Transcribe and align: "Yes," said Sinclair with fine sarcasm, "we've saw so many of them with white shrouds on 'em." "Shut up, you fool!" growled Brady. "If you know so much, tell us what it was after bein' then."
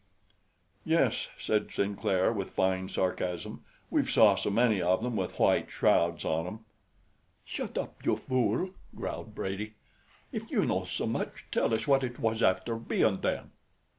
"Yes," 0.83 1.27
said 1.37 1.69
Sinclair 1.71 2.33
with 2.33 2.49
fine 2.49 2.89
sarcasm, 2.89 3.63
"we've 3.91 4.09
saw 4.09 4.33
so 4.33 4.49
many 4.49 4.81
of 4.81 5.03
them 5.03 5.15
with 5.15 5.37
white 5.37 5.69
shrouds 5.69 6.25
on 6.25 6.47
'em." 6.47 6.59
"Shut 7.45 7.77
up, 7.77 8.03
you 8.03 8.15
fool!" 8.15 8.71
growled 8.95 9.35
Brady. 9.35 9.75
"If 10.31 10.49
you 10.49 10.65
know 10.65 10.85
so 10.85 11.05
much, 11.05 11.45
tell 11.51 11.71
us 11.71 11.85
what 11.87 12.03
it 12.03 12.17
was 12.17 12.41
after 12.41 12.77
bein' 12.77 13.21
then." 13.21 13.51